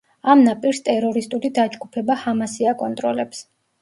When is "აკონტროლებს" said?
2.73-3.45